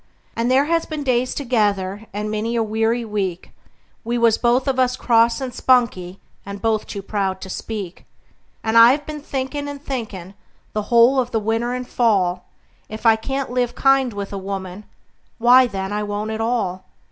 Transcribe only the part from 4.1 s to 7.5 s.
was both of us cross and spunky, and both too proud